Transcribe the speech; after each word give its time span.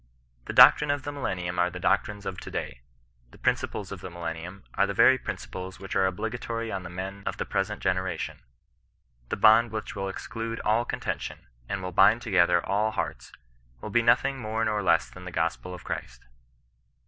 The 0.45 0.53
doctrines 0.53 0.91
of 0.93 1.03
the 1.03 1.11
millennium 1.11 1.59
are 1.59 1.69
the 1.69 1.79
doctrines 1.79 2.25
of 2.25 2.39
to 2.39 2.49
day; 2.49 2.81
the 3.29 3.37
principles 3.37 3.91
of 3.91 4.01
the 4.01 4.09
millen 4.09 4.35
nium 4.35 4.63
are 4.73 4.87
the 4.87 4.95
very 4.95 5.19
principles 5.19 5.79
which 5.79 5.95
are 5.95 6.07
obligatory 6.07 6.71
on 6.71 6.81
the 6.81 6.89
men 6.89 7.21
of 7.27 7.37
the 7.37 7.45
present 7.45 7.83
generation; 7.83 8.41
the 9.29 9.37
bond 9.37 9.69
which 9.71 9.95
will 9.95 10.09
ex 10.09 10.27
clude 10.27 10.57
all 10.65 10.85
contention, 10.85 11.45
and 11.69 11.83
will 11.83 11.91
bind 11.91 12.23
together 12.23 12.65
all 12.65 12.89
hearts, 12.89 13.31
will 13.79 13.91
be 13.91 14.01
nothing 14.01 14.39
more 14.39 14.65
nor 14.65 14.81
less 14.81 15.07
than 15.07 15.25
the 15.25 15.31
gospel 15.31 15.71
of 15.71 15.83
Christ. 15.83 16.25